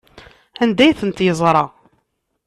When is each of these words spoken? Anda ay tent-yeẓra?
Anda 0.63 0.81
ay 0.83 0.95
tent-yeẓra? 0.99 1.63